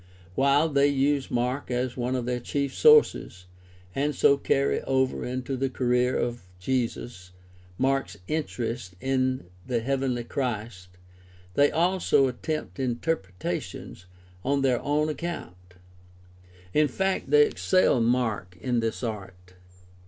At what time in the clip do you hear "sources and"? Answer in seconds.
2.73-4.15